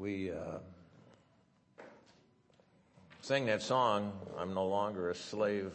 [0.00, 0.56] we uh,
[3.20, 5.74] sang that song, I'm no longer a slave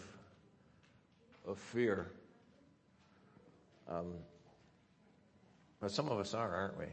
[1.48, 2.08] of fear.
[3.88, 4.14] Um,
[5.80, 6.86] but some of us are, aren't we?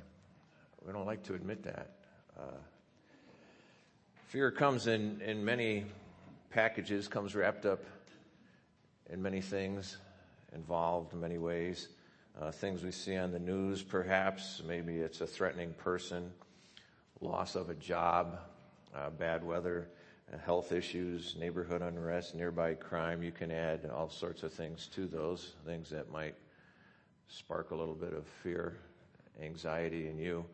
[0.85, 1.93] We don't like to admit that.
[2.39, 2.59] Uh,
[4.27, 5.87] fear comes in, in many
[6.51, 7.83] packages, comes wrapped up
[9.09, 9.97] in many things,
[10.55, 11.89] involved in many ways.
[12.39, 14.61] Uh, things we see on the news, perhaps.
[14.69, 16.31] Maybe it's a threatening person,
[17.23, 18.39] loss of a job,
[18.95, 19.89] uh, bad weather,
[20.33, 23.23] uh, health issues, neighborhood unrest, nearby crime.
[23.23, 26.35] You can add all sorts of things to those, things that might
[27.29, 28.77] spark a little bit of fear,
[29.41, 30.45] anxiety in you.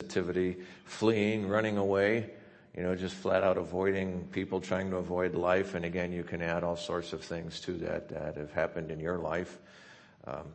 [0.00, 2.30] Sensitivity, fleeing, running away,
[2.76, 5.74] you know, just flat out avoiding people, trying to avoid life.
[5.74, 8.98] And again, you can add all sorts of things to that that have happened in
[8.98, 9.58] your life.
[10.26, 10.46] Um,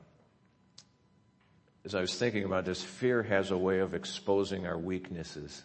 [1.85, 5.63] as I was thinking about this, fear has a way of exposing our weaknesses.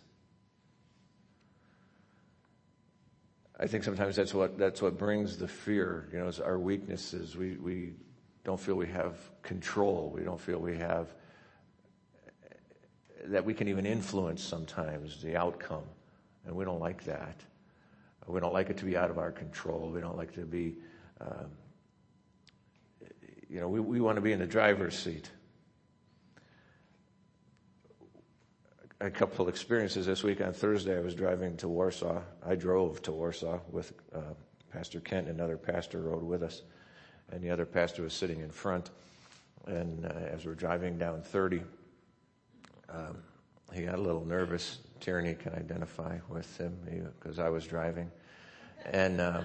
[3.59, 6.09] I think sometimes that's what that's what brings the fear.
[6.13, 7.37] You know, is our weaknesses.
[7.37, 7.93] We we
[8.45, 10.13] don't feel we have control.
[10.15, 11.09] We don't feel we have
[13.27, 15.85] that we can even influence sometimes the outcome,
[16.47, 17.41] and we don't like that.
[18.27, 19.91] We don't like it to be out of our control.
[19.91, 20.77] We don't like to be,
[21.21, 21.51] um,
[23.51, 25.31] you know, we, we want to be in the driver's seat.
[29.05, 30.41] A couple experiences this week.
[30.41, 32.23] On Thursday, I was driving to Warsaw.
[32.45, 34.21] I drove to Warsaw with uh,
[34.73, 35.29] Pastor Kent.
[35.29, 36.63] Another pastor rode with us,
[37.31, 38.91] and the other pastor was sitting in front.
[39.67, 41.61] And uh, as we're driving down 30,
[42.89, 43.19] um,
[43.75, 44.79] he got a little nervous.
[45.01, 46.79] Tierney can identify with him
[47.21, 48.11] because I was driving,
[48.87, 49.21] and.
[49.21, 49.43] Uh,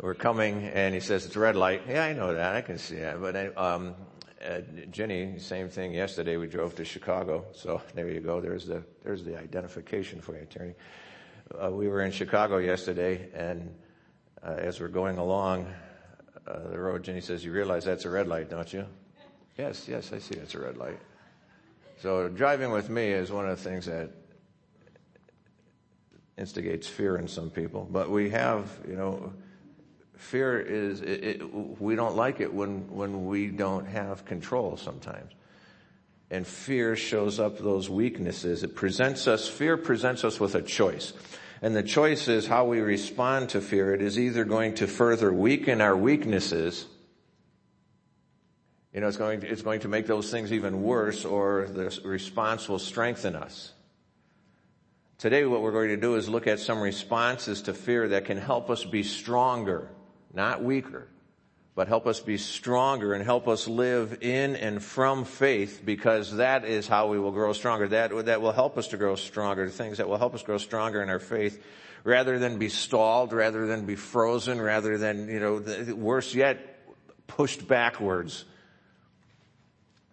[0.00, 1.82] we're coming, and he says it's a red light.
[1.88, 2.54] Yeah, I know that.
[2.54, 3.20] I can see that.
[3.20, 3.96] But um,
[4.46, 5.92] uh, Jenny, same thing.
[5.92, 8.40] Yesterday we drove to Chicago, so there you go.
[8.40, 10.74] There's the there's the identification for you, Tierney.
[11.60, 13.74] Uh, we were in Chicago yesterday, and
[14.42, 15.66] uh, as we're going along
[16.46, 18.86] uh, the road, Jenny says, "You realize that's a red light, don't you?"
[19.56, 21.00] Yes, yes, I see it's a red light.
[22.00, 24.10] So driving with me is one of the things that
[26.36, 27.88] instigates fear in some people.
[27.90, 29.32] But we have, you know
[30.18, 35.32] fear is it, it, we don't like it when when we don't have control sometimes.
[36.30, 38.62] And fear shows up those weaknesses.
[38.62, 41.12] It presents us fear presents us with a choice.
[41.62, 43.92] And the choice is how we respond to fear.
[43.94, 46.86] It is either going to further weaken our weaknesses
[48.92, 52.00] you know it's going to, it's going to make those things even worse or the
[52.04, 53.72] response will strengthen us.
[55.18, 58.38] Today what we're going to do is look at some responses to fear that can
[58.38, 59.88] help us be stronger
[60.32, 61.08] not weaker,
[61.74, 66.64] but help us be stronger and help us live in and from faith because that
[66.64, 67.88] is how we will grow stronger.
[67.88, 71.02] That, that will help us to grow stronger, things that will help us grow stronger
[71.02, 71.62] in our faith
[72.04, 75.62] rather than be stalled, rather than be frozen, rather than, you know,
[75.94, 76.78] worse yet,
[77.26, 78.44] pushed backwards.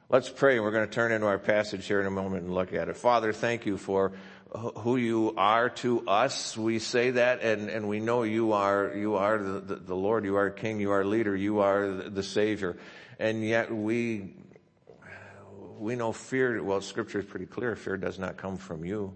[0.09, 0.59] Let's pray.
[0.59, 2.97] We're going to turn into our passage here in a moment and look at it.
[2.97, 4.11] Father, thank you for
[4.55, 6.57] who you are to us.
[6.57, 10.35] We say that and, and we know you are, you are the, the, Lord, you
[10.37, 12.77] are King, you are leader, you are the, the Savior.
[13.19, 14.33] And yet we,
[15.77, 17.75] we know fear, well, scripture is pretty clear.
[17.75, 19.13] Fear does not come from you.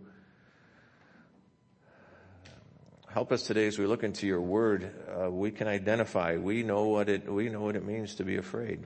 [3.07, 4.91] Help us today as we look into your word.
[5.09, 6.37] Uh, we can identify.
[6.37, 8.83] We know what it, we know what it means to be afraid.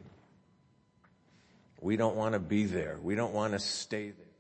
[1.81, 2.97] We don't want to be there.
[3.01, 4.32] We don't want to stay there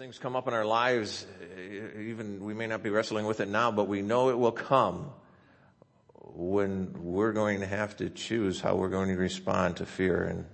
[0.00, 1.26] things come up in our lives,
[1.98, 5.10] even we may not be wrestling with it now, but we know it will come
[6.32, 10.46] when we're going to have to choose how we're going to respond to fear and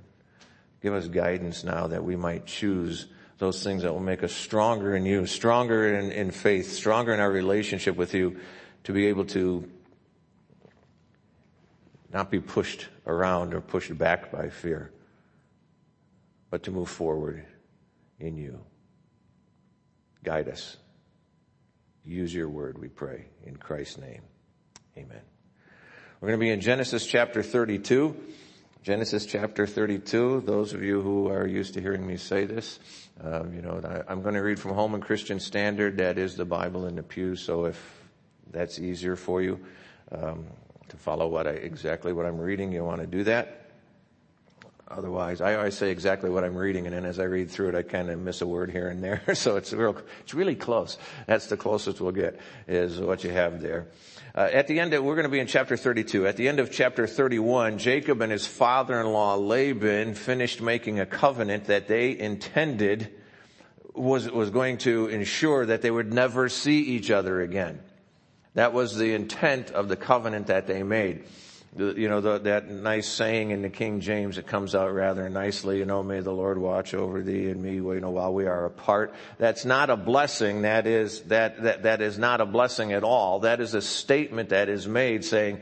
[0.83, 3.07] give us guidance now that we might choose
[3.39, 7.21] those things that will make us stronger in you, stronger in, in faith, stronger in
[7.21, 8.41] our relationship with you
[8.83, 9.71] to be able to
[12.13, 14.91] not be pushed around or pushed back by fear,
[16.51, 17.47] but to move forward
[18.19, 18.59] in you.
[20.27, 20.77] Guide us.
[22.05, 23.27] Use your word, we pray.
[23.45, 24.23] In Christ's name.
[24.99, 25.21] Amen.
[26.21, 28.17] We're going to be in Genesis chapter 32.
[28.83, 30.43] Genesis chapter 32.
[30.45, 32.81] Those of you who are used to hearing me say this,
[33.21, 35.99] um, you know, I, am going to read from Holman Christian Standard.
[35.99, 37.37] That is the Bible in the pew.
[37.37, 37.81] So if
[38.51, 39.61] that's easier for you
[40.11, 40.47] um,
[40.89, 43.66] to follow what I, exactly what I'm reading, you want to do that.
[44.89, 47.75] Otherwise, I always say exactly what I'm reading, and then as I read through it,
[47.75, 49.23] I kind of miss a word here and there.
[49.35, 50.97] so it's real, it's really close.
[51.27, 52.39] That's the closest we'll get
[52.69, 53.89] is what you have there.
[54.33, 56.27] Uh, at the end, of, we're going to be in chapter 32.
[56.27, 61.65] At the end of chapter 31, Jacob and his father-in-law Laban finished making a covenant
[61.65, 63.13] that they intended
[63.93, 67.81] was, was going to ensure that they would never see each other again.
[68.55, 71.25] That was the intent of the covenant that they made.
[71.77, 75.29] The, you know, the, that nice saying in the King James, it comes out rather
[75.29, 78.47] nicely, you know, may the Lord watch over thee and me, you know, while we
[78.47, 79.15] are apart.
[79.37, 80.63] That's not a blessing.
[80.63, 83.41] That is, that, that, that is not a blessing at all.
[83.41, 85.61] That is a statement that is made saying,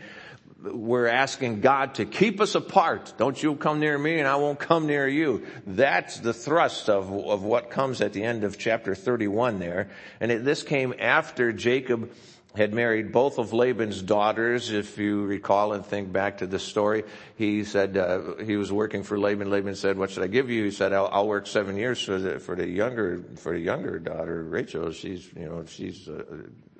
[0.72, 3.14] we're asking God to keep us apart.
[3.18, 5.46] Don't you come near me and I won't come near you.
[5.66, 9.90] That's the thrust of, of what comes at the end of chapter 31 there.
[10.20, 12.10] And it, this came after Jacob
[12.54, 14.70] had married both of Laban's daughters.
[14.70, 17.04] If you recall and think back to the story,
[17.36, 19.50] he said uh, he was working for Laban.
[19.50, 22.18] Laban said, "What should I give you?" He said, "I'll, I'll work seven years for
[22.18, 24.92] the for the younger for the younger daughter, Rachel.
[24.92, 26.22] She's you know she's uh,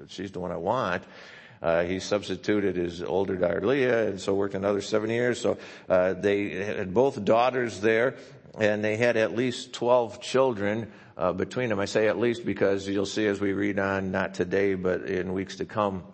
[0.09, 1.03] she's the one I want."
[1.62, 5.41] Uh, he substituted his older daughter Leah, and so worked another seven years.
[5.41, 5.56] So
[5.88, 8.17] uh, they had both daughters there,
[8.59, 11.81] and they had at least twelve children uh, between them.
[11.81, 15.33] I say at least because you'll see as we read on, not today, but in
[15.33, 16.05] weeks to come,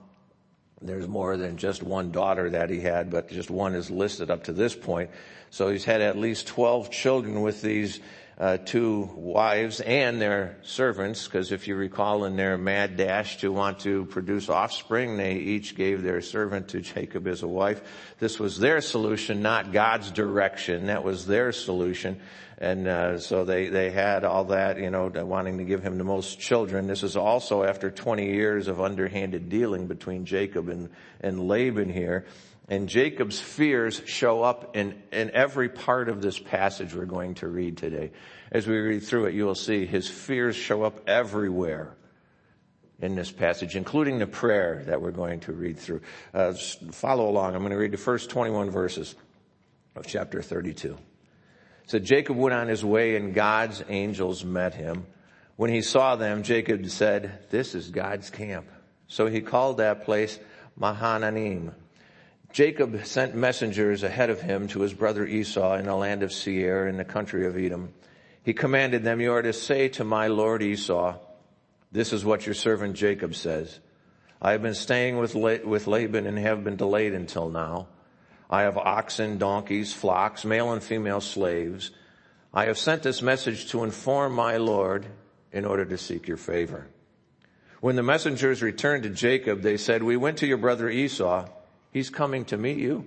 [0.83, 4.45] there's more than just one daughter that he had, but just one is listed up
[4.45, 5.11] to this point.
[5.51, 8.01] So he's had at least 12 children with these
[8.41, 13.53] uh, two wives and their servants, because if you recall in their mad dash to
[13.53, 17.83] want to produce offspring, they each gave their servant to Jacob as a wife.
[18.19, 20.87] This was their solution, not God's direction.
[20.87, 22.19] That was their solution.
[22.57, 26.05] And uh, so they, they had all that, you know, wanting to give him the
[26.05, 26.87] most children.
[26.87, 30.89] This is also after 20 years of underhanded dealing between Jacob and,
[31.21, 32.25] and Laban here.
[32.71, 37.49] And Jacob's fears show up in, in every part of this passage we're going to
[37.49, 38.13] read today.
[38.53, 41.97] As we read through it, you will see his fears show up everywhere
[43.01, 46.01] in this passage, including the prayer that we're going to read through.
[46.33, 46.53] Uh,
[46.93, 47.57] follow along.
[47.57, 49.17] I'm going to read the first 21 verses
[49.97, 50.97] of chapter 32.
[51.87, 55.07] So Jacob went on his way and God's angels met him.
[55.57, 58.69] When he saw them, Jacob said, this is God's camp.
[59.09, 60.39] So he called that place
[60.77, 61.75] Mahanaim.
[62.53, 66.89] Jacob sent messengers ahead of him to his brother Esau in the land of Seir
[66.89, 67.93] in the country of Edom.
[68.43, 71.17] He commanded them, you are to say to my lord Esau,
[71.93, 73.79] this is what your servant Jacob says.
[74.43, 77.89] I have been staying with, with Laban and have been delayed until now.
[78.49, 81.91] I have oxen, donkeys, flocks, male and female slaves.
[82.53, 85.07] I have sent this message to inform my Lord
[85.53, 86.89] in order to seek your favor.
[87.81, 91.49] When the messengers returned to Jacob, they said, we went to your brother Esau.
[91.91, 93.05] He's coming to meet you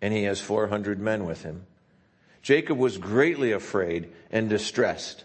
[0.00, 1.66] and he has 400 men with him.
[2.42, 5.24] Jacob was greatly afraid and distressed.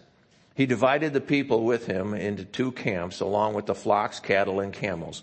[0.54, 4.72] He divided the people with him into two camps along with the flocks, cattle, and
[4.72, 5.22] camels.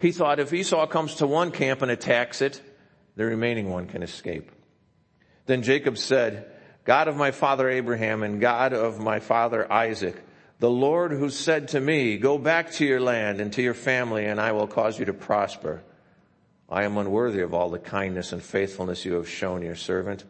[0.00, 2.60] He thought if Esau comes to one camp and attacks it,
[3.14, 4.50] the remaining one can escape.
[5.46, 6.50] Then Jacob said,
[6.84, 10.16] God of my father Abraham and God of my father Isaac,
[10.58, 14.26] the Lord who said to me, go back to your land and to your family
[14.26, 15.82] and I will cause you to prosper.
[16.68, 20.24] I am unworthy of all the kindness and faithfulness you have shown your servant.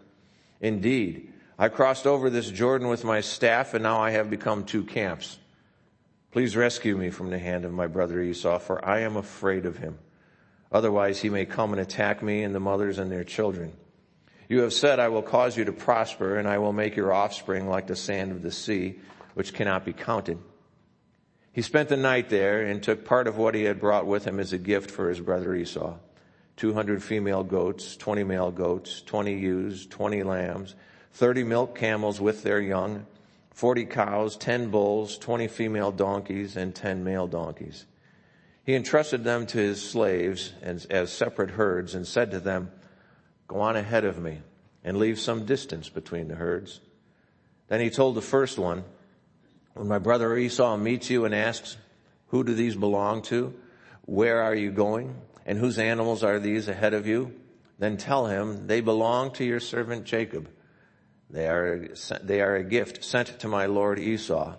[0.61, 4.85] Indeed, I crossed over this Jordan with my staff and now I have become two
[4.85, 5.39] camps.
[6.31, 9.79] Please rescue me from the hand of my brother Esau, for I am afraid of
[9.79, 9.99] him.
[10.71, 13.73] Otherwise he may come and attack me and the mothers and their children.
[14.49, 17.67] You have said, I will cause you to prosper and I will make your offspring
[17.69, 19.01] like the sand of the sea,
[19.33, 20.39] which cannot be counted.
[21.53, 24.39] He spent the night there and took part of what he had brought with him
[24.39, 25.97] as a gift for his brother Esau.
[26.57, 30.75] 200 female goats, 20 male goats, 20 ewes, 20 lambs,
[31.13, 33.07] 30 milk camels with their young,
[33.53, 37.87] 40 cows, 10 bulls, 20 female donkeys, and 10 male donkeys.
[38.65, 42.71] He entrusted them to his slaves as, as separate herds and said to them,
[43.47, 44.41] go on ahead of me
[44.83, 46.81] and leave some distance between the herds.
[47.69, 48.85] Then he told the first one,
[49.75, 51.77] when my brother Esau meets you and asks,
[52.29, 53.55] who do these belong to?
[54.05, 55.15] Where are you going?
[55.47, 57.33] And whose animals are these ahead of you?
[57.79, 60.51] Then tell him they belong to your servant Jacob.
[61.31, 61.89] They are,
[62.23, 64.57] they are a gift sent to my Lord Esau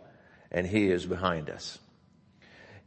[0.49, 1.77] and he is behind us.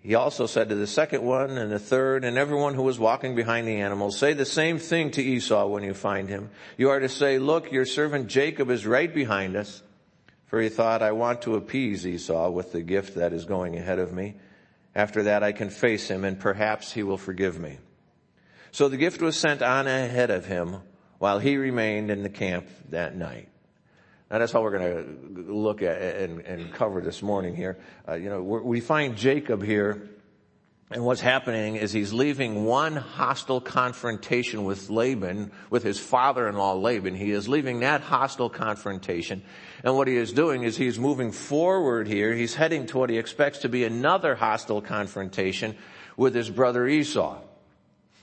[0.01, 3.35] He also said to the second one and the third and everyone who was walking
[3.35, 6.49] behind the animals, say the same thing to Esau when you find him.
[6.79, 9.83] You are to say, look, your servant Jacob is right behind us.
[10.47, 13.99] For he thought, I want to appease Esau with the gift that is going ahead
[13.99, 14.37] of me.
[14.95, 17.77] After that I can face him and perhaps he will forgive me.
[18.73, 20.77] So the gift was sent on ahead of him
[21.19, 23.49] while he remained in the camp that night.
[24.31, 27.79] Now that's how we're going to look at and, and cover this morning here.
[28.09, 30.09] Uh, you know, we find Jacob here
[30.93, 37.15] And what's happening is he's leaving one hostile confrontation with Laban, with his father-in-law Laban.
[37.15, 39.45] He is leaving that hostile confrontation.
[39.85, 42.35] And what he is doing is he's moving forward here.
[42.35, 45.77] He's heading to what he expects to be another hostile confrontation
[46.17, 47.39] with his brother Esau.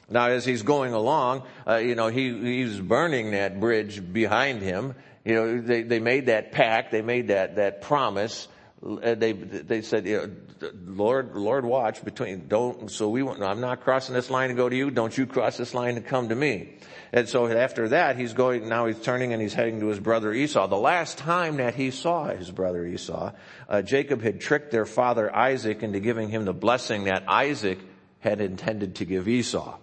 [0.10, 4.96] Now as he's going along, uh, you know, he, he's burning that bridge behind him.
[5.26, 8.48] You know, they, they made that pact, they made that, that promise
[8.86, 10.18] uh, they they said, you
[10.62, 12.92] know, Lord, Lord, watch between don't.
[12.92, 13.42] So we went.
[13.42, 14.92] I'm not crossing this line to go to you.
[14.92, 16.78] Don't you cross this line to come to me.
[17.12, 18.70] And so after that, he's going.
[18.70, 20.68] Now he's turning and he's heading to his brother Esau.
[20.68, 23.32] The last time that he saw his brother Esau,
[23.68, 27.80] uh, Jacob had tricked their father Isaac into giving him the blessing that Isaac
[28.20, 29.78] had intended to give Esau.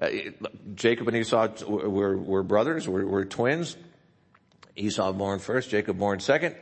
[0.00, 0.08] Uh,
[0.74, 3.76] Jacob and Esau were, were brothers, were, were twins.
[4.76, 6.54] Esau born first, Jacob born second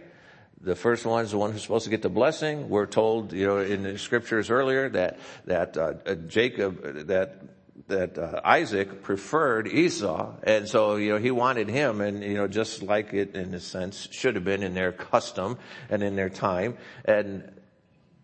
[0.61, 2.69] the first one is the one who's supposed to get the blessing.
[2.69, 7.43] We're told, you know, in the scriptures earlier that that uh, uh, Jacob, that
[7.89, 12.49] that uh, Isaac preferred Esau, and so you know he wanted him, and you know
[12.49, 16.31] just like it in a sense should have been in their custom and in their
[16.31, 17.53] time, and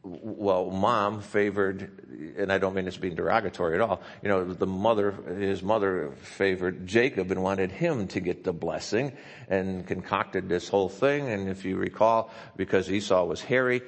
[0.04, 4.66] well, mom favored, and I don't mean this being derogatory at all, you know, the
[4.66, 9.12] mother, his mother favored Jacob and wanted him to get the blessing
[9.48, 11.28] and concocted this whole thing.
[11.28, 13.82] And if you recall, because Esau was hairy,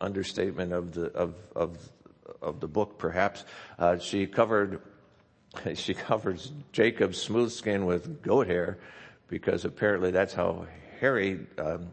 [0.00, 1.78] understatement of the, of, of,
[2.40, 3.44] of the book perhaps,
[3.78, 4.80] uh, she covered,
[5.74, 8.78] she covers Jacob's smooth skin with goat hair
[9.26, 10.66] because apparently that's how
[11.00, 11.88] hairy, um,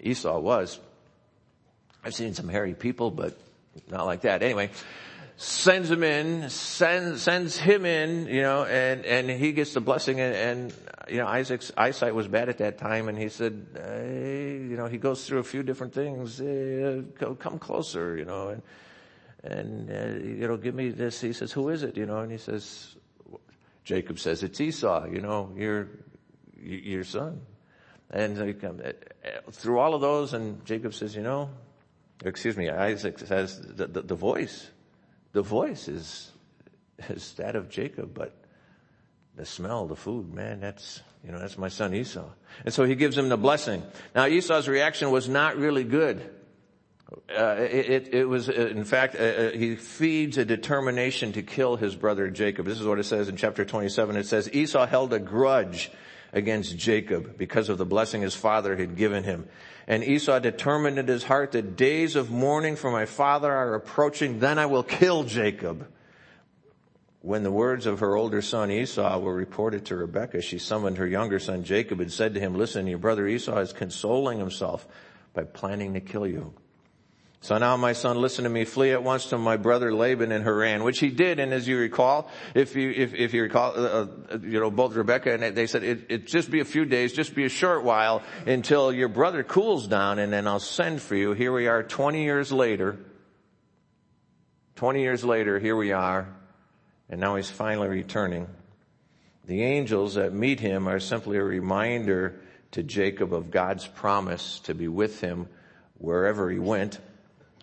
[0.00, 0.78] Esau was.
[2.04, 3.38] I've seen some hairy people, but
[3.90, 4.42] not like that.
[4.42, 4.70] Anyway,
[5.36, 10.20] sends him in, sends, sends him in, you know, and, and he gets the blessing
[10.20, 10.74] and, and,
[11.08, 14.86] you know, Isaac's eyesight was bad at that time and he said, hey, you know,
[14.86, 18.62] he goes through a few different things, hey, uh, come closer, you know, and,
[19.42, 21.20] and, uh, you know, give me this.
[21.20, 22.96] He says, who is it, you know, and he says,
[23.84, 25.88] Jacob says, it's Esau, you know, your,
[26.60, 27.40] your son.
[28.10, 31.48] And he come uh, uh, through all of those and Jacob says, you know,
[32.24, 34.70] excuse me, Isaac says the, the, the, voice,
[35.32, 36.30] the voice is,
[37.08, 38.34] is that of Jacob, but
[39.36, 42.28] the smell, the food, man, that's, you know, that's my son Esau.
[42.64, 43.82] And so he gives him the blessing.
[44.14, 46.28] Now Esau's reaction was not really good.
[47.28, 51.76] Uh, it, it, was, uh, in fact, uh, uh, he feeds a determination to kill
[51.76, 52.66] his brother Jacob.
[52.66, 54.16] This is what it says in chapter 27.
[54.16, 55.90] It says, Esau held a grudge
[56.32, 59.48] against Jacob because of the blessing his father had given him.
[59.86, 64.38] And Esau determined in his heart that days of mourning for my father are approaching,
[64.38, 65.88] then I will kill Jacob.
[67.22, 71.06] When the words of her older son Esau were reported to Rebekah, she summoned her
[71.06, 74.86] younger son Jacob and said to him, listen, your brother Esau is consoling himself
[75.34, 76.54] by planning to kill you.
[77.42, 80.42] So now my son, listen to me, flee at once to my brother Laban in
[80.42, 81.40] Haran, which he did.
[81.40, 84.94] And as you recall, if you, if, if you recall, uh, uh you know, both
[84.94, 87.82] Rebecca and they said it, it just be a few days, just be a short
[87.82, 91.32] while until your brother cools down and then I'll send for you.
[91.32, 92.98] Here we are 20 years later.
[94.76, 96.28] 20 years later, here we are.
[97.08, 98.48] And now he's finally returning.
[99.46, 102.38] The angels that meet him are simply a reminder
[102.72, 105.48] to Jacob of God's promise to be with him
[105.96, 106.98] wherever he went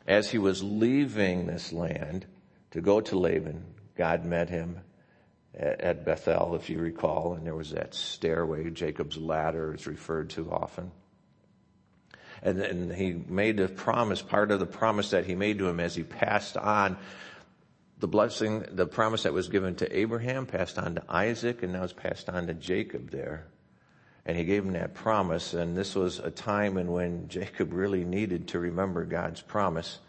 [0.08, 2.26] as he was leaving this land
[2.72, 3.64] to go to Laban,
[3.96, 4.80] God met him
[5.54, 10.52] at Bethel, if you recall, and there was that stairway, Jacob's ladder is referred to
[10.52, 10.92] often.
[12.44, 15.80] And then he made a promise, part of the promise that he made to him
[15.80, 16.98] as he passed on
[18.00, 21.84] the blessing, the promise that was given to Abraham, passed on to Isaac, and now
[21.84, 23.48] it's passed on to Jacob there.
[24.28, 28.04] And he gave him that promise, and this was a time in when Jacob really
[28.04, 30.00] needed to remember God's promise.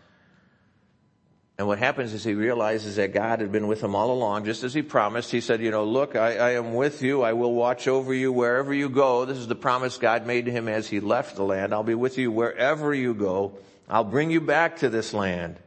[1.56, 4.64] And what happens is he realizes that God had been with him all along, just
[4.64, 5.30] as he promised.
[5.30, 7.22] He said, you know, look, I, I, am with you.
[7.22, 9.24] I will watch over you wherever you go.
[9.24, 11.72] This is the promise God made to him as he left the land.
[11.72, 13.56] I'll be with you wherever you go.
[13.88, 15.60] I'll bring you back to this land.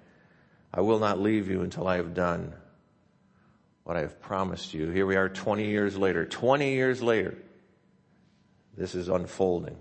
[0.74, 2.54] I will not leave you until I have done
[3.86, 4.90] what I have promised you.
[4.90, 6.26] Here we are 20 years later.
[6.26, 7.38] 20 years later.
[8.78, 9.78] This is unfolding.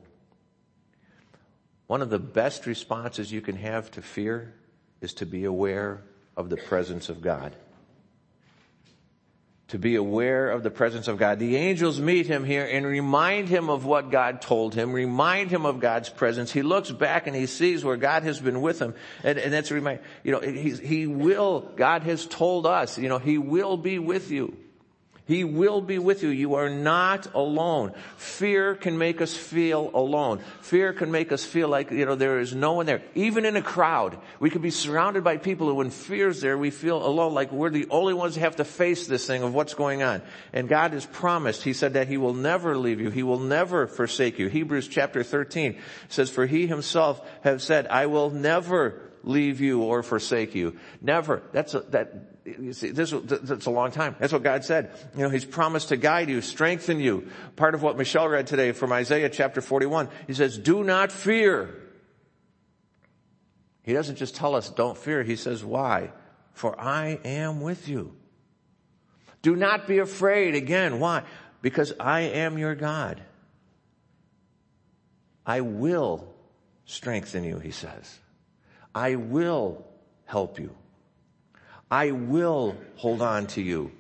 [1.87, 4.55] One of the best responses you can have to fear
[5.01, 6.03] is to be aware
[6.37, 7.57] of the presence of God.
[9.69, 11.39] To be aware of the presence of God.
[11.39, 15.65] The angels meet him here and remind him of what God told him, remind him
[15.65, 16.51] of God's presence.
[16.51, 18.95] He looks back and he sees where God has been with him.
[19.23, 23.09] And, and that's a reminder, you know, he, he will, God has told us, you
[23.09, 24.57] know, he will be with you.
[25.31, 26.31] He will be with you.
[26.31, 27.93] You are not alone.
[28.17, 30.41] Fear can make us feel alone.
[30.61, 33.01] Fear can make us feel like, you know, there is no one there.
[33.15, 36.73] Even in a crowd, we could be surrounded by people who when fear's there, we
[36.73, 39.75] feel alone, like we're the only ones who have to face this thing of what's
[39.75, 40.21] going on.
[40.53, 43.11] And God has promised, He said that He will never leave you.
[43.11, 44.49] He will never forsake you.
[44.49, 50.03] Hebrews chapter 13 says, for He Himself has said, I will never leave you or
[50.03, 50.77] forsake you.
[51.01, 51.41] Never.
[51.53, 54.17] That's a, that, you see, this, that's a long time.
[54.19, 54.91] That's what God said.
[55.17, 57.29] You know, He's promised to guide you, strengthen you.
[57.57, 61.75] Part of what Michelle read today from Isaiah chapter 41, He says, do not fear.
[63.83, 65.23] He doesn't just tell us don't fear.
[65.23, 66.13] He says, why?
[66.53, 68.15] For I am with you.
[69.43, 70.55] Do not be afraid.
[70.55, 71.23] Again, why?
[71.63, 73.23] Because I am your God.
[75.47, 76.33] I will
[76.85, 78.19] strengthen you, he says.
[78.95, 79.87] I will
[80.27, 80.77] help you.
[81.91, 83.91] I will hold on to you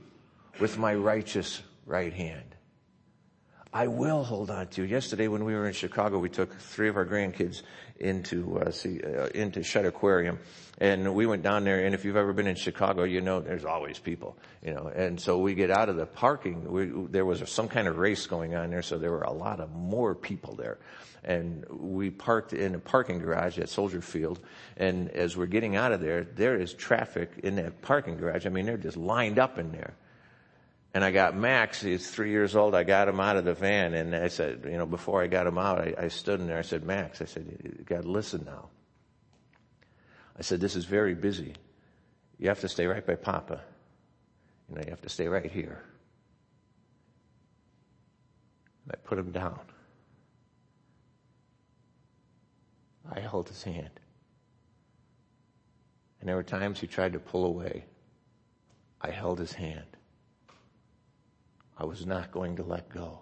[0.61, 2.50] with my righteous right hand.
[3.73, 4.85] I will hold on to.
[4.85, 7.62] Yesterday when we were in Chicago, we took three of our grandkids
[8.00, 10.41] into, uh, see, uh, into Shedd Aquarium.
[10.79, 13.65] And we went down there and if you've ever been in Chicago, you know there's
[13.65, 14.91] always people, you know.
[14.93, 18.27] And so we get out of the parking, we, there was some kind of race
[18.27, 20.79] going on there, so there were a lot of more people there
[21.23, 24.41] and we parked in a parking garage at Soldier Field.
[24.77, 28.47] And as we're getting out of there, there is traffic in that parking garage.
[28.47, 29.95] I mean, they're just lined up in there.
[30.93, 33.95] And I got Max, he's three years old, I got him out of the van
[33.95, 36.59] and I said, you know, before I got him out, I, I stood in there,
[36.59, 38.71] I said, Max, I said, you gotta listen now.
[40.37, 41.55] I said, this is very busy.
[42.39, 43.61] You have to stay right by Papa.
[44.69, 45.83] You know, you have to stay right here.
[48.85, 49.61] And I put him down.
[53.13, 53.91] I held his hand.
[56.21, 57.85] And there were times he tried to pull away.
[59.01, 59.97] I held his hand.
[61.81, 63.21] I was not going to let go.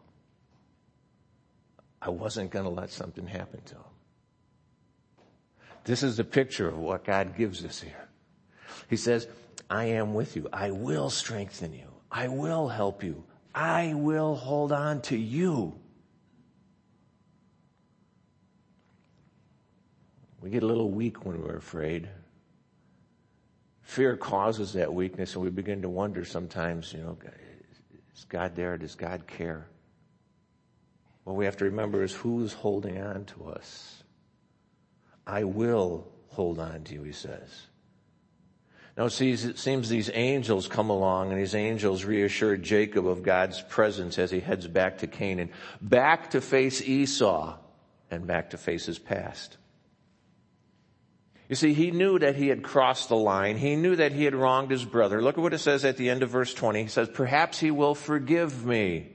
[2.03, 3.83] I wasn't going to let something happen to him.
[5.85, 8.09] This is the picture of what God gives us here.
[8.91, 9.29] He says,
[9.71, 10.49] I am with you.
[10.53, 11.87] I will strengthen you.
[12.11, 13.23] I will help you.
[13.55, 15.79] I will hold on to you.
[20.41, 22.09] We get a little weak when we're afraid.
[23.83, 27.17] Fear causes that weakness and we begin to wonder sometimes, you know,
[28.19, 28.77] is God there?
[28.77, 29.67] Does God care?
[31.25, 34.03] What we have to remember is who's holding on to us.
[35.27, 37.67] I will hold on to you, he says.
[38.97, 44.19] Now it seems these angels come along and these angels reassure Jacob of God's presence
[44.19, 45.51] as he heads back to Canaan,
[45.81, 47.57] back to face Esau
[48.11, 49.59] and back to face his past.
[51.49, 53.57] You see, he knew that he had crossed the line.
[53.57, 55.23] He knew that he had wronged his brother.
[55.23, 56.83] Look at what it says at the end of verse 20.
[56.83, 59.13] He says, perhaps he will forgive me.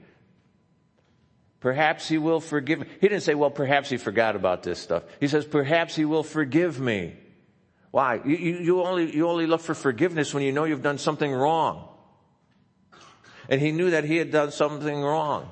[1.60, 2.86] Perhaps he will forgive me.
[3.00, 5.04] He didn't say, well, perhaps he forgot about this stuff.
[5.20, 7.14] He says, perhaps he will forgive me.
[7.92, 8.20] Why?
[8.24, 11.32] You, you, you only, you only look for forgiveness when you know you've done something
[11.32, 11.88] wrong.
[13.48, 15.48] And he knew that he had done something wrong.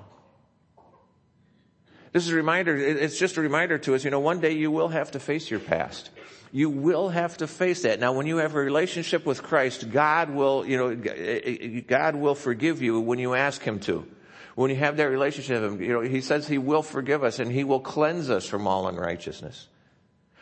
[2.12, 4.70] This is a reminder, it's just a reminder to us, you know, one day you
[4.70, 6.11] will have to face your past.
[6.53, 8.01] You will have to face that.
[8.01, 11.81] Now when you have a relationship with Christ, God will, you know, eh, eh, eh,
[11.81, 14.07] God will forgive you when you ask Him to.
[14.55, 17.38] When you have that relationship with Him, you know, He says He will forgive us
[17.38, 19.68] and He will cleanse us from all unrighteousness.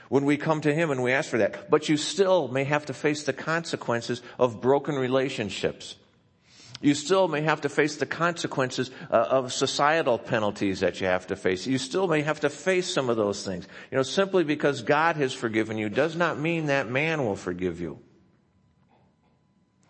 [0.09, 1.71] When we come to Him and we ask for that.
[1.71, 5.95] But you still may have to face the consequences of broken relationships.
[6.81, 11.27] You still may have to face the consequences uh, of societal penalties that you have
[11.27, 11.67] to face.
[11.67, 13.69] You still may have to face some of those things.
[13.91, 17.81] You know, simply because God has forgiven you does not mean that man will forgive
[17.81, 17.99] you.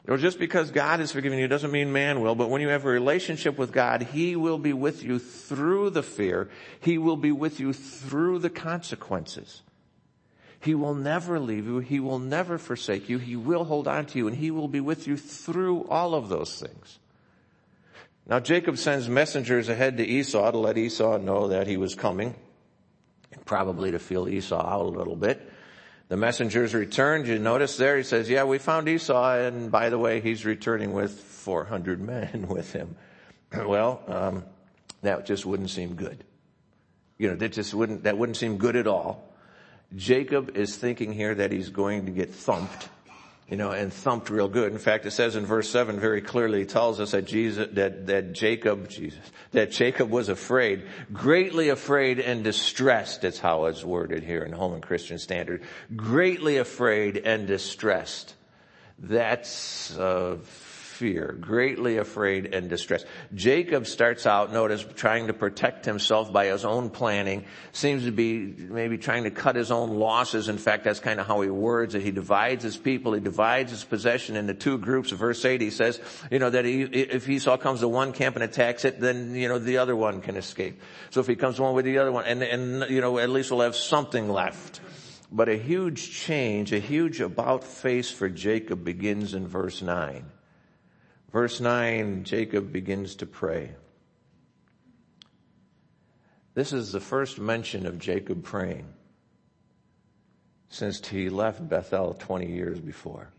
[0.08, 2.84] Or just because God has forgiven you doesn't mean man will, but when you have
[2.84, 6.50] a relationship with God, He will be with you through the fear.
[6.80, 9.62] He will be with you through the consequences.
[10.60, 11.78] He will never leave you.
[11.78, 13.18] He will never forsake you.
[13.18, 16.28] He will hold on to you and he will be with you through all of
[16.28, 16.98] those things.
[18.26, 22.34] Now Jacob sends messengers ahead to Esau to let Esau know that he was coming
[23.32, 25.50] and probably to feel Esau out a little bit.
[26.08, 27.26] The messengers returned.
[27.26, 30.92] You notice there he says, yeah, we found Esau and by the way, he's returning
[30.92, 32.96] with 400 men with him.
[33.56, 34.44] well, um,
[35.00, 36.22] that just wouldn't seem good.
[37.16, 39.29] You know, that just wouldn't, that wouldn't seem good at all.
[39.96, 42.88] Jacob is thinking here that he's going to get thumped,
[43.48, 44.70] you know, and thumped real good.
[44.70, 48.32] In fact, it says in verse seven very clearly, tells us that Jesus, that, that
[48.32, 49.18] Jacob, Jesus,
[49.50, 53.22] that Jacob was afraid, greatly afraid and distressed.
[53.22, 55.62] That's how it's worded here in Holman Christian Standard.
[55.96, 58.34] Greatly afraid and distressed.
[58.98, 60.38] That's a
[61.00, 63.06] fear, greatly afraid and distressed.
[63.34, 68.54] Jacob starts out, notice, trying to protect himself by his own planning, seems to be
[68.68, 70.50] maybe trying to cut his own losses.
[70.50, 72.02] In fact, that's kind of how he words it.
[72.02, 75.10] He divides his people, he divides his possession into two groups.
[75.10, 75.98] Verse 8, he says,
[76.30, 79.48] you know, that he, if Esau comes to one camp and attacks it, then, you
[79.48, 80.82] know, the other one can escape.
[81.08, 83.50] So if he comes one with the other one, and, and, you know, at least
[83.50, 84.82] we'll have something left.
[85.32, 90.26] But a huge change, a huge about face for Jacob begins in verse 9.
[91.32, 93.70] Verse 9, Jacob begins to pray.
[96.54, 98.86] This is the first mention of Jacob praying
[100.68, 103.32] since he left Bethel 20 years before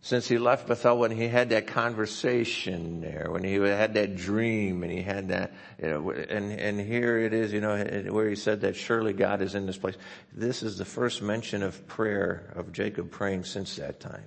[0.00, 4.82] since he left Bethel when he had that conversation there, when he had that dream
[4.82, 7.76] and he had that, you know, and, and here it is, you know,
[8.10, 9.96] where he said that surely God is in this place.
[10.32, 14.24] This is the first mention of prayer of Jacob praying since that time.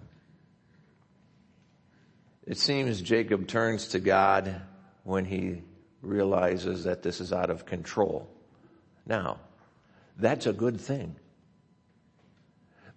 [2.51, 4.61] It seems Jacob turns to God
[5.05, 5.61] when he
[6.01, 8.29] realizes that this is out of control.
[9.05, 9.39] Now,
[10.17, 11.15] that's a good thing.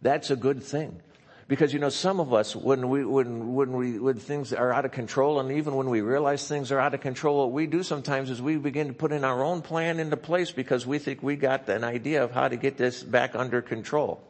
[0.03, 1.01] That's a good thing.
[1.47, 4.87] Because you know, some of us, when we, when, when we, when things are out
[4.87, 7.85] of control and even when we realize things are out of control, what we do
[7.85, 11.23] sometimes is we begin to put in our own plan into place because we think
[11.23, 14.21] we got an idea of how to get this back under control.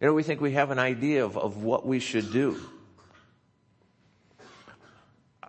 [0.00, 2.60] You know, we think we have an idea of, of what we should do.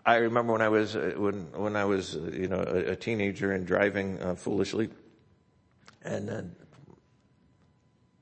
[0.05, 2.95] I remember when I was, uh, when, when I was, uh, you know, a, a
[2.95, 4.89] teenager and driving uh, foolishly
[6.05, 6.41] and uh,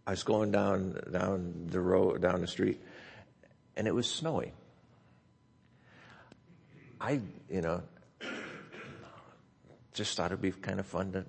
[0.07, 2.81] I was going down, down the road, down the street,
[3.75, 4.53] and it was snowing.
[6.99, 7.19] I,
[7.49, 7.83] you know,
[9.93, 11.25] just thought it'd be kind of fun to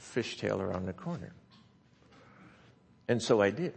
[0.00, 1.32] fishtail around the corner.
[3.06, 3.74] And so I did.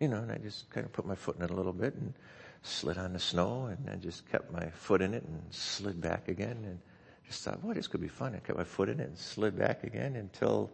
[0.00, 1.94] You know, and I just kind of put my foot in it a little bit
[1.94, 2.14] and
[2.66, 6.28] slid on the snow and I just kept my foot in it and slid back
[6.28, 6.78] again and
[7.26, 8.34] just thought, boy, this could be fun.
[8.34, 10.70] I kept my foot in it and slid back again until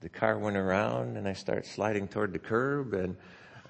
[0.00, 3.16] the car went around and I start sliding toward the curb and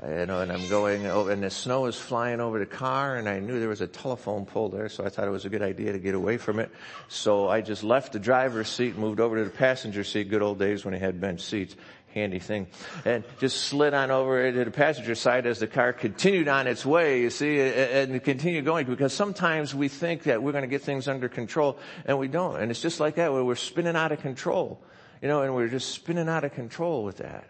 [0.02, 3.26] you know, and I'm going over, and the snow is flying over the car, and
[3.29, 5.62] I knew there was a telephone pole there, so I thought it was a good
[5.62, 6.70] idea to get away from it.
[7.09, 10.42] So I just left the driver's seat, and moved over to the passenger seat, good
[10.42, 11.76] old days when they had bench seats,
[12.16, 12.66] handy thing,
[13.05, 16.85] and just slid on over to the passenger side as the car continued on its
[16.85, 20.83] way, you see, and continued going, because sometimes we think that we're going to get
[20.83, 24.12] things under control, and we don't, and it's just like that, where we're spinning out
[24.12, 24.81] of control.
[25.22, 27.48] You know, and we are just spinning out of control with that.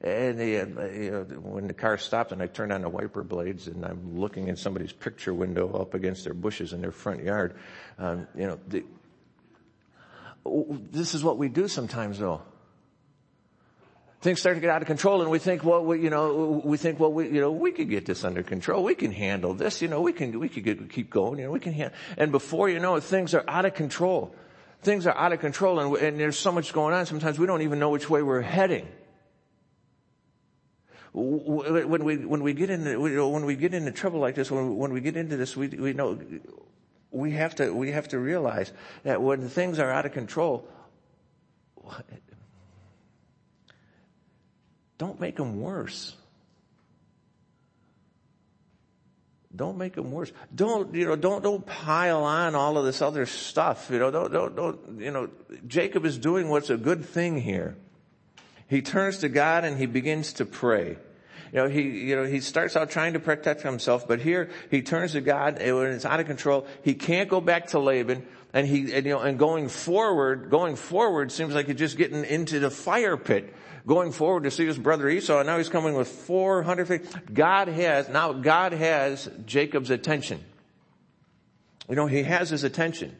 [0.00, 3.22] And the, uh, you know, when the car stopped and I turned on the wiper
[3.22, 7.22] blades and I'm looking in somebody's picture window up against their bushes in their front
[7.22, 7.56] yard,
[7.98, 8.84] um, you know, the,
[10.92, 12.42] this is what we do sometimes though.
[14.20, 16.76] Things start to get out of control and we think, well, we, you know, we
[16.76, 18.82] think, well, we, you know, we could get this under control.
[18.82, 19.80] We can handle this.
[19.80, 21.38] You know, we can, we could keep going.
[21.38, 24.34] You know, we can handle, and before you know it, things are out of control
[24.82, 27.62] things are out of control and, and there's so much going on, sometimes we don't
[27.62, 28.86] even know which way we're heading.
[31.12, 34.92] When we, when we get into, when we get into trouble like this, when, when
[34.92, 36.18] we get into this, we, we know,
[37.10, 40.68] we have to, we have to realize that when things are out of control,
[44.98, 46.14] don't make them worse.
[49.54, 50.30] Don't make them worse.
[50.54, 53.88] Don't, you know, don't, don't pile on all of this other stuff.
[53.90, 55.30] You know, don't, don't, don't, you know,
[55.66, 57.76] Jacob is doing what's a good thing here.
[58.68, 60.98] He turns to God and he begins to pray.
[61.52, 64.82] You know, he, you know, he starts out trying to protect himself, but here he
[64.82, 68.26] turns to God and when it's out of control, he can't go back to Laban
[68.52, 72.24] and he, and, you know, and going forward, going forward seems like he's just getting
[72.24, 73.54] into the fire pit
[73.88, 77.34] going forward to see his brother Esau, and now he's coming with 400 feet.
[77.34, 80.44] God has, now God has Jacob's attention.
[81.88, 83.16] You know, he has his attention.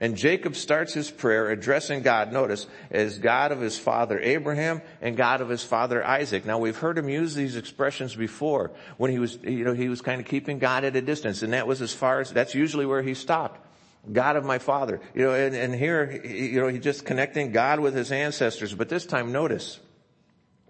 [0.00, 5.16] And Jacob starts his prayer addressing God, notice, as God of his father Abraham and
[5.16, 6.44] God of his father Isaac.
[6.44, 10.00] Now we've heard him use these expressions before when he was, you know, he was
[10.00, 12.86] kind of keeping God at a distance and that was as far as, that's usually
[12.86, 13.67] where he stopped.
[14.10, 15.00] God of my father.
[15.14, 18.74] You know, and, and here, you know, he's just connecting God with his ancestors.
[18.74, 19.80] But this time notice,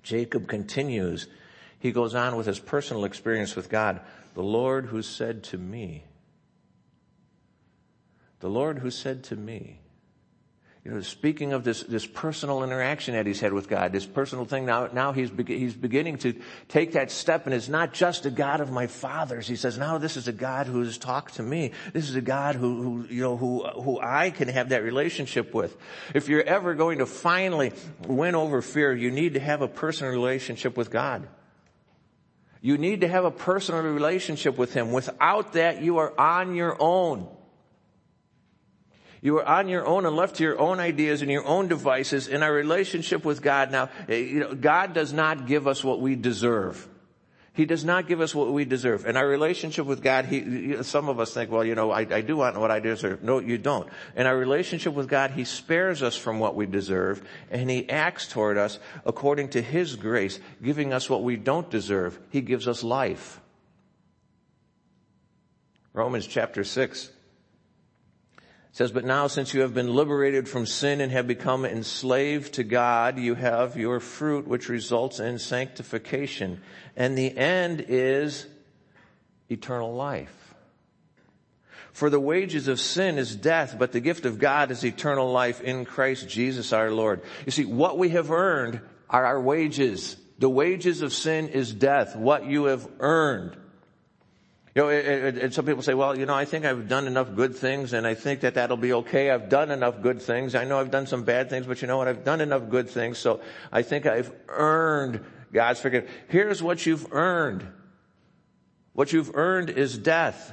[0.02, 1.26] Jacob continues.
[1.78, 4.00] He goes on with his personal experience with God.
[4.34, 6.04] The Lord who said to me,
[8.40, 9.80] the Lord who said to me,
[10.88, 14.46] you know, speaking of this, this personal interaction that he's had with God, this personal
[14.46, 16.34] thing, now, now he's, be- he's beginning to
[16.68, 19.46] take that step and it's not just a God of my fathers.
[19.46, 21.72] He says, now this is a God who has talked to me.
[21.92, 25.52] This is a God who, who, you know, who, who I can have that relationship
[25.52, 25.76] with.
[26.14, 27.72] If you're ever going to finally
[28.06, 31.28] win over fear, you need to have a personal relationship with God.
[32.62, 34.92] You need to have a personal relationship with Him.
[34.92, 37.28] Without that, you are on your own.
[39.20, 42.28] You are on your own and left to your own ideas and your own devices
[42.28, 43.72] in our relationship with God.
[43.72, 46.88] Now, eh, you know, God does not give us what we deserve.
[47.58, 49.04] He does not give us what we deserve.
[49.04, 52.20] In our relationship with God, he, some of us think, well, you know, I, I
[52.20, 53.24] do want what I deserve.
[53.24, 53.88] No, you don't.
[54.14, 58.28] In our relationship with God, He spares us from what we deserve and He acts
[58.28, 62.16] toward us according to His grace, giving us what we don't deserve.
[62.30, 63.40] He gives us life.
[65.92, 67.10] Romans chapter 6
[68.72, 72.64] says, but now since you have been liberated from sin and have become enslaved to
[72.64, 76.60] God, you have your fruit which results in sanctification.
[76.96, 78.46] And the end is
[79.48, 80.34] eternal life.
[81.92, 85.60] For the wages of sin is death, but the gift of God is eternal life
[85.60, 87.22] in Christ Jesus our Lord.
[87.44, 90.16] You see, what we have earned are our wages.
[90.38, 93.56] The wages of sin is death, what you have earned.
[94.78, 97.56] You know, and some people say, well, you know, I think I've done enough good
[97.56, 99.28] things and I think that that'll be okay.
[99.28, 100.54] I've done enough good things.
[100.54, 102.06] I know I've done some bad things, but you know what?
[102.06, 103.18] I've done enough good things.
[103.18, 103.40] So
[103.72, 106.12] I think I've earned God's forgiveness.
[106.28, 107.66] Here's what you've earned.
[108.92, 110.52] What you've earned is death.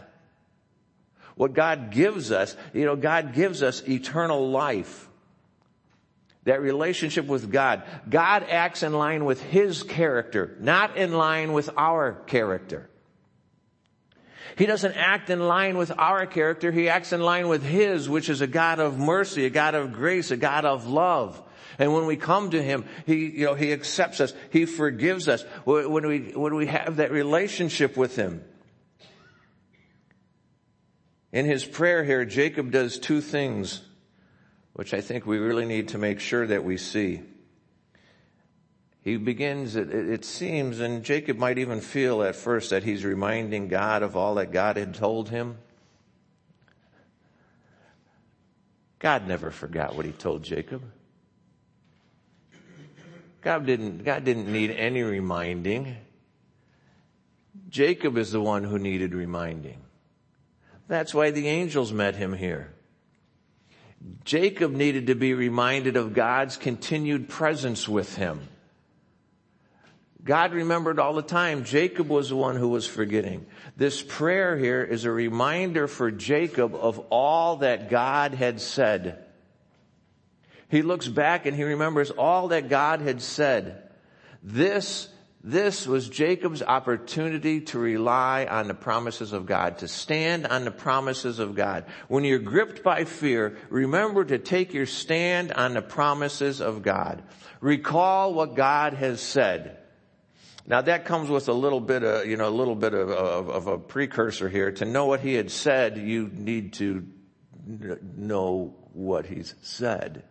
[1.36, 5.08] What God gives us, you know, God gives us eternal life.
[6.46, 7.84] That relationship with God.
[8.10, 12.90] God acts in line with His character, not in line with our character.
[14.58, 16.71] He doesn't act in line with our character.
[16.71, 19.93] He acts in line with His, which is a God of mercy, a God of
[19.93, 21.41] grace, a God of love.
[21.77, 24.34] And when we come to Him, He, you know, He accepts us.
[24.51, 25.43] He forgives us.
[25.65, 28.43] When we, when we have that relationship with Him.
[31.36, 33.81] In his prayer here, Jacob does two things,
[34.71, 37.23] which I think we really need to make sure that we see.
[39.06, 43.68] He begins, it, it, seems, and Jacob might even feel at first that he's reminding
[43.68, 45.60] God of all that God had told him.
[48.98, 50.82] God never forgot what he told Jacob.
[53.41, 55.98] God didn't, God didn't need any reminding.
[57.70, 59.82] Jacob is the one who needed reminding.
[60.88, 62.74] That's why the angels met him here.
[64.24, 68.48] Jacob needed to be reminded of God's continued presence with him.
[70.26, 71.64] God remembered all the time.
[71.66, 73.46] Jacob was the one who was forgetting.
[73.78, 79.24] This prayer here is a reminder for Jacob of all that God had said.
[80.68, 83.84] He looks back and he remembers all that God had said.
[84.42, 85.10] This,
[85.44, 90.72] this was Jacob's opportunity to rely on the promises of God, to stand on the
[90.72, 91.86] promises of God.
[92.08, 97.22] When you're gripped by fear, remember to take your stand on the promises of God.
[97.62, 99.78] Recall what God has said.
[100.67, 103.49] Now that comes with a little bit of, you know, a little bit of, of,
[103.49, 104.71] of a precursor here.
[104.71, 107.06] To know what he had said, you need to
[108.17, 110.23] know what he's said.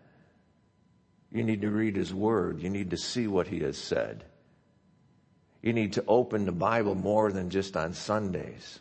[1.31, 2.63] You need to read his word.
[2.63, 4.25] You need to see what he has said.
[5.63, 8.81] You need to open the Bible more than just on Sundays.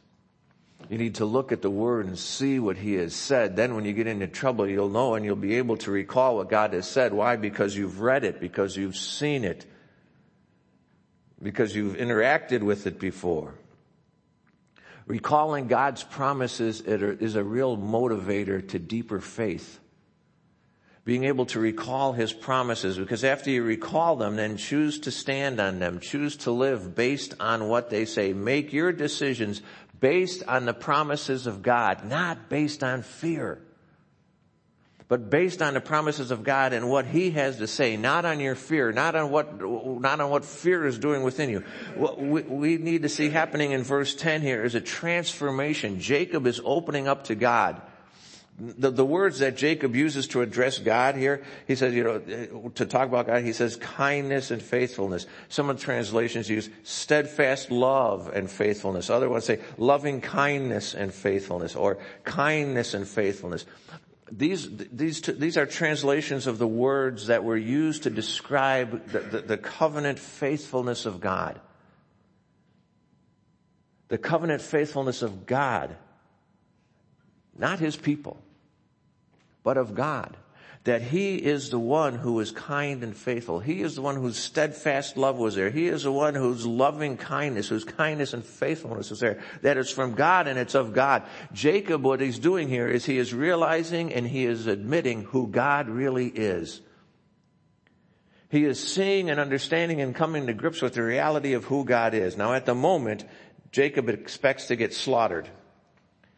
[0.90, 3.56] You need to look at the word and see what he has said.
[3.56, 6.50] Then when you get into trouble, you'll know and you'll be able to recall what
[6.50, 7.14] God has said.
[7.14, 7.38] Why?
[7.38, 9.66] Because you've read it, because you've seen it
[11.44, 13.54] because you've interacted with it before.
[15.06, 19.80] Recalling God's promises is a real motivator to deeper faith.
[21.04, 25.60] Being able to recall His promises, because after you recall them, then choose to stand
[25.60, 28.32] on them, choose to live based on what they say.
[28.32, 29.62] Make your decisions
[30.00, 33.60] based on the promises of God, not based on fear
[35.08, 38.40] but based on the promises of God and what He has to say, not on
[38.40, 41.64] your fear, not on what, not on what fear is doing within you.
[41.96, 46.00] What we, we need to see happening in verse 10 here is a transformation.
[46.00, 47.82] Jacob is opening up to God.
[48.60, 52.86] The, the words that Jacob uses to address God here, he says, you know, to
[52.86, 55.26] talk about God, he says kindness and faithfulness.
[55.50, 59.10] Some of the translations use steadfast love and faithfulness.
[59.10, 63.66] Other ones say loving kindness and faithfulness or kindness and faithfulness.
[64.36, 69.42] These, these, these are translations of the words that were used to describe the, the,
[69.42, 71.60] the covenant faithfulness of God.
[74.08, 75.96] The covenant faithfulness of God.
[77.56, 78.42] Not his people,
[79.62, 80.36] but of God
[80.84, 83.60] that he is the one who is kind and faithful.
[83.60, 85.70] He is the one whose steadfast love was there.
[85.70, 89.40] He is the one whose loving kindness, whose kindness and faithfulness is there.
[89.62, 91.24] That is from God and it's of God.
[91.54, 95.88] Jacob, what he's doing here is he is realizing and he is admitting who God
[95.88, 96.82] really is.
[98.50, 102.14] He is seeing and understanding and coming to grips with the reality of who God
[102.14, 102.36] is.
[102.36, 103.24] Now at the moment,
[103.72, 105.50] Jacob expects to get slaughtered.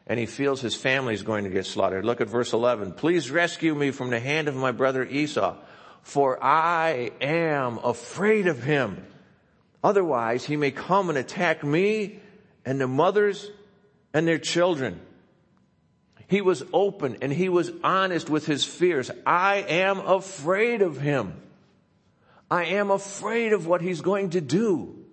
[0.07, 2.05] And he feels his family is going to get slaughtered.
[2.05, 2.93] Look at verse 11.
[2.93, 5.55] Please rescue me from the hand of my brother Esau,
[6.03, 9.03] for I am afraid of him.
[9.83, 12.19] Otherwise, he may come and attack me
[12.65, 13.49] and the mothers
[14.13, 14.99] and their children.
[16.27, 19.11] He was open and he was honest with his fears.
[19.25, 21.41] I am afraid of him.
[22.49, 25.04] I am afraid of what he's going to do.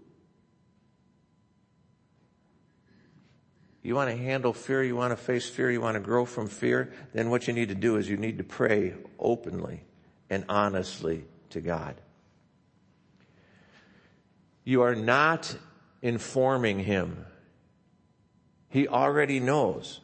[3.83, 6.49] You want to handle fear, you want to face fear, you want to grow from
[6.49, 9.83] fear, then what you need to do is you need to pray openly
[10.31, 11.97] and honestly to God.
[14.65, 15.57] You are not
[16.01, 17.27] informing him.
[18.69, 20.01] He already knows.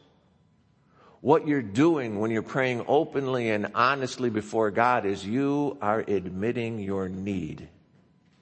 [1.21, 6.79] What you're doing when you're praying openly and honestly before God is you are admitting
[6.79, 7.67] your need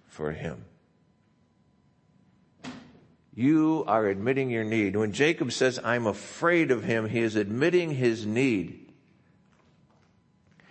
[0.05, 0.63] for Him.
[3.37, 4.95] You are admitting your need.
[4.95, 8.86] When Jacob says, I'm afraid of him, he is admitting his need.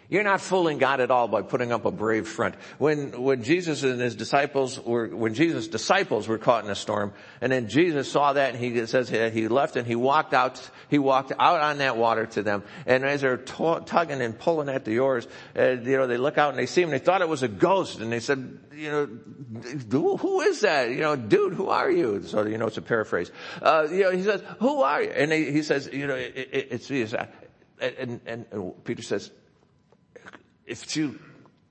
[0.09, 2.55] You're not fooling God at all by putting up a brave front.
[2.79, 7.12] When, when Jesus and his disciples were, when Jesus' disciples were caught in a storm,
[7.40, 10.99] and then Jesus saw that and he says he left and he walked out, he
[10.99, 12.62] walked out on that water to them.
[12.87, 15.27] And as they're tugging and pulling at the oars,
[15.59, 17.42] uh, you know, they look out and they see him, and they thought it was
[17.42, 20.90] a ghost and they said, you know, who is that?
[20.90, 22.23] You know, dude, who are you?
[22.23, 23.33] So, you know, it's a paraphrase.
[23.61, 25.11] Uh, you know, he says, who are you?
[25.11, 27.19] And he, he says, you know, it, it, it's Jesus.
[27.81, 29.31] And, and, and Peter says,
[30.66, 31.18] if it's you,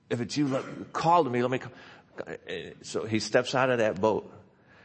[0.09, 1.71] if it's you, let, call to me, let me come.
[2.81, 4.31] So he steps out of that boat.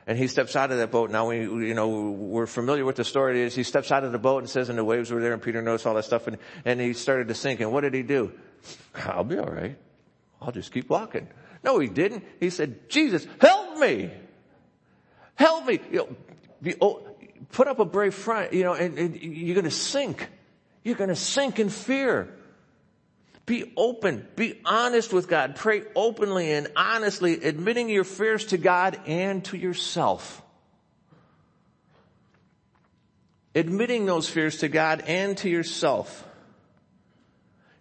[0.06, 1.10] And he steps out of that boat.
[1.10, 3.42] Now we, you know, we're familiar with the story.
[3.42, 5.40] Is he steps out of the boat and says, and the waves were there, and
[5.40, 7.60] Peter noticed all that stuff, and, and he started to sink.
[7.60, 8.32] And what did he do?
[8.96, 9.76] I'll be all right.
[10.42, 11.28] I'll just keep walking.
[11.62, 12.24] No, he didn't.
[12.40, 14.10] He said, Jesus, help me,
[15.36, 15.78] help me.
[15.92, 16.16] You know,
[16.60, 17.06] be, oh,
[17.52, 18.52] put up a brave front.
[18.52, 20.26] You know, and, and you're going to sink.
[20.82, 22.34] You're going to sink in fear.
[23.50, 24.28] Be open.
[24.36, 25.56] Be honest with God.
[25.56, 30.40] Pray openly and honestly, admitting your fears to God and to yourself.
[33.56, 36.24] Admitting those fears to God and to yourself.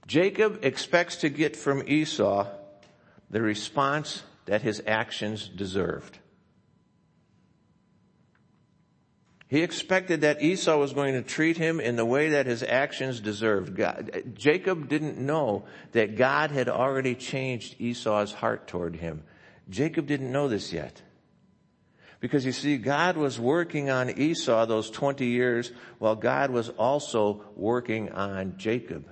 [0.07, 2.47] Jacob expects to get from Esau
[3.29, 6.17] the response that his actions deserved.
[9.49, 13.19] He expected that Esau was going to treat him in the way that his actions
[13.19, 13.75] deserved.
[13.75, 19.23] God, Jacob didn't know that God had already changed Esau's heart toward him.
[19.67, 21.01] Jacob didn't know this yet.
[22.19, 27.41] Because you see, God was working on Esau those 20 years while God was also
[27.55, 29.09] working on Jacob.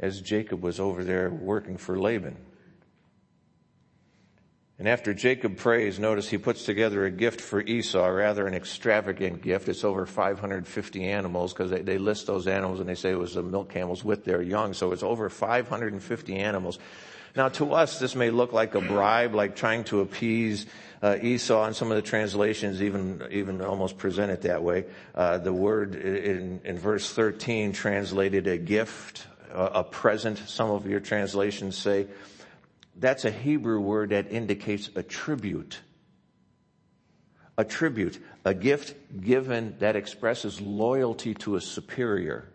[0.00, 2.36] As Jacob was over there working for Laban.
[4.80, 9.42] And after Jacob prays, notice he puts together a gift for Esau, rather an extravagant
[9.42, 9.68] gift.
[9.68, 13.34] It's over 550 animals because they, they, list those animals and they say it was
[13.34, 14.72] the milk camels with their young.
[14.72, 16.78] So it's over 550 animals.
[17.36, 20.64] Now to us, this may look like a bribe, like trying to appease
[21.02, 24.86] uh, Esau, and some of the translations even even almost present it that way.
[25.14, 30.38] Uh, the word in, in verse 13 translated a gift, a present.
[30.38, 32.06] Some of your translations say
[32.96, 35.80] that's a Hebrew word that indicates a tribute.
[37.56, 42.48] A tribute, a gift given that expresses loyalty to a superior.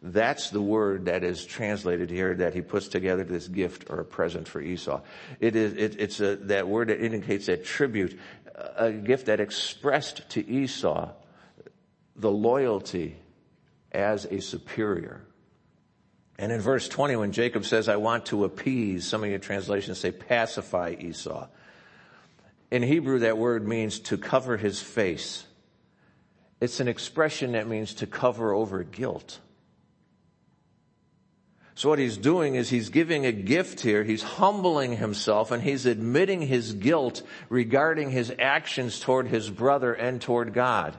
[0.00, 4.04] That's the word that is translated here that he puts together this gift or a
[4.04, 5.00] present for Esau.
[5.38, 8.18] It is, it, it's a, that word that indicates a tribute,
[8.54, 11.12] a gift that expressed to Esau
[12.16, 13.16] the loyalty
[13.92, 15.24] as a superior.
[16.38, 19.98] And in verse 20, when Jacob says, I want to appease, some of your translations
[19.98, 21.46] say pacify Esau.
[22.70, 25.44] In Hebrew, that word means to cover his face.
[26.60, 29.40] It's an expression that means to cover over guilt.
[31.74, 34.04] So what he's doing is he's giving a gift here.
[34.04, 40.20] He's humbling himself and he's admitting his guilt regarding his actions toward his brother and
[40.20, 40.96] toward God.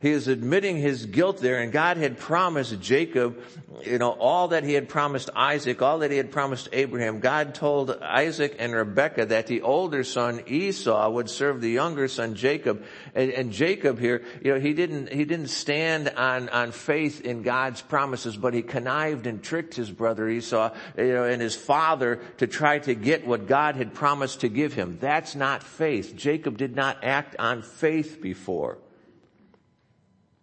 [0.00, 3.42] He is admitting his guilt there and God had promised Jacob,
[3.82, 7.20] you know, all that he had promised Isaac, all that he had promised Abraham.
[7.20, 12.34] God told Isaac and Rebekah that the older son Esau would serve the younger son
[12.34, 12.84] Jacob.
[13.14, 17.42] And, and Jacob here, you know, he didn't, he didn't stand on, on faith in
[17.42, 22.20] God's promises, but he connived and tricked his brother Esau, you know, and his father
[22.38, 24.98] to try to get what God had promised to give him.
[25.00, 26.14] That's not faith.
[26.16, 28.78] Jacob did not act on faith before.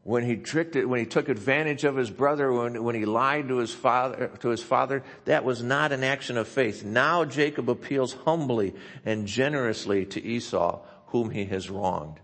[0.04, 3.48] When he tricked it, when he took advantage of his brother, when, when he lied
[3.48, 6.84] to his father, to his father, that was not an action of faith.
[6.84, 8.76] Now Jacob appeals humbly
[9.06, 12.20] and generously to Esau, whom he has wronged.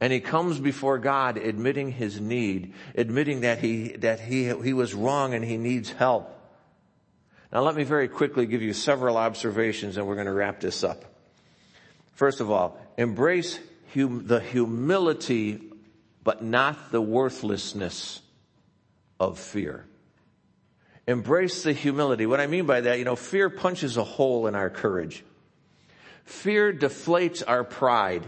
[0.00, 4.94] And he comes before God admitting his need, admitting that he, that he, he was
[4.94, 6.34] wrong and he needs help.
[7.52, 10.84] Now let me very quickly give you several observations and we're going to wrap this
[10.84, 11.04] up.
[12.12, 13.58] First of all, embrace
[13.92, 15.69] hum, the humility
[16.22, 18.20] but not the worthlessness
[19.18, 19.84] of fear.
[21.06, 22.26] Embrace the humility.
[22.26, 25.24] What I mean by that, you know, fear punches a hole in our courage.
[26.24, 28.24] Fear deflates our pride.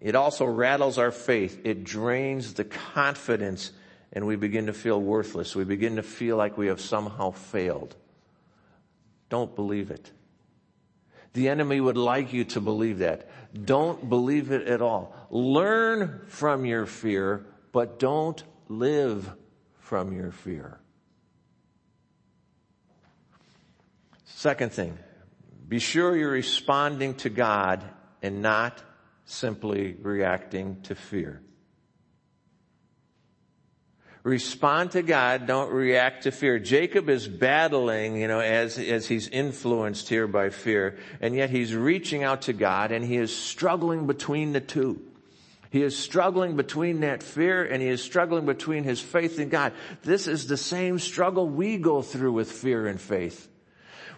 [0.00, 1.60] It also rattles our faith.
[1.64, 3.72] It drains the confidence
[4.12, 5.54] and we begin to feel worthless.
[5.54, 7.94] We begin to feel like we have somehow failed.
[9.28, 10.10] Don't believe it.
[11.34, 13.28] The enemy would like you to believe that.
[13.64, 15.14] Don't believe it at all.
[15.30, 19.30] Learn from your fear, but don't live
[19.78, 20.80] from your fear.
[24.24, 24.98] Second thing,
[25.68, 27.82] be sure you're responding to God
[28.22, 28.82] and not
[29.24, 31.42] simply reacting to fear.
[34.26, 36.58] Respond to God, don't react to fear.
[36.58, 41.72] Jacob is battling, you know, as, as he's influenced here by fear, and yet he's
[41.76, 45.00] reaching out to God and he is struggling between the two.
[45.70, 49.72] He is struggling between that fear and he is struggling between his faith in God.
[50.02, 53.48] This is the same struggle we go through with fear and faith.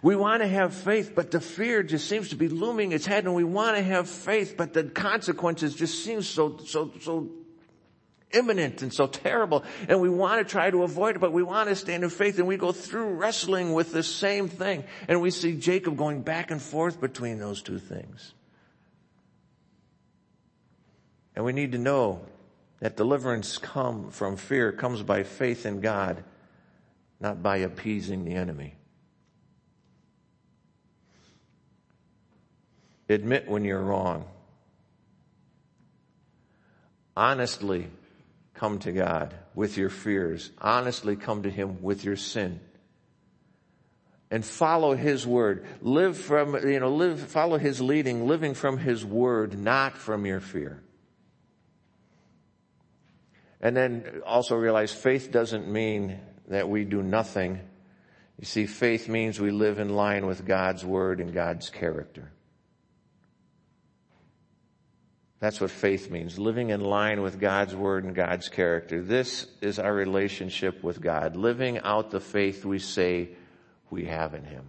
[0.01, 3.25] We want to have faith, but the fear just seems to be looming its head
[3.25, 7.29] and we want to have faith, but the consequences just seem so, so, so
[8.31, 9.63] imminent and so terrible.
[9.87, 12.37] And we want to try to avoid it, but we want to stand in faith
[12.37, 14.83] and we go through wrestling with the same thing.
[15.07, 18.33] And we see Jacob going back and forth between those two things.
[21.35, 22.21] And we need to know
[22.79, 26.23] that deliverance come from fear comes by faith in God,
[27.19, 28.75] not by appeasing the enemy.
[33.07, 34.25] Admit when you're wrong.
[37.17, 37.87] Honestly
[38.59, 40.51] come to God with your fears.
[40.59, 42.59] Honestly come to Him with your sin.
[44.29, 45.65] And follow His word.
[45.81, 50.41] Live from, you know, live, follow His leading, living from His word, not from your
[50.41, 50.83] fear.
[53.61, 57.59] And then also realize faith doesn't mean that we do nothing.
[58.37, 62.31] You see, faith means we live in line with God's word and God's character.
[65.39, 69.01] That's what faith means, living in line with God's word and God's character.
[69.01, 73.29] This is our relationship with God, living out the faith we say
[73.89, 74.65] we have in Him.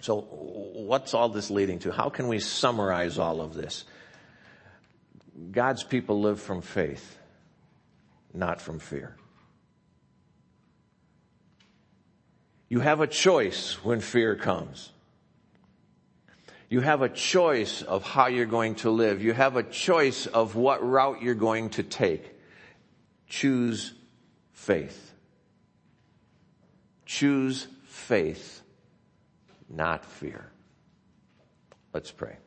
[0.00, 1.90] So what's all this leading to?
[1.90, 3.84] How can we summarize all of this?
[5.50, 7.18] God's people live from faith,
[8.32, 9.16] not from fear.
[12.68, 14.90] You have a choice when fear comes.
[16.74, 19.22] You have a choice of how you're going to live.
[19.22, 22.34] You have a choice of what route you're going to take.
[23.28, 23.94] Choose
[24.50, 25.14] faith.
[27.06, 28.60] Choose faith,
[29.70, 30.50] not fear.
[31.92, 32.38] Let's pray.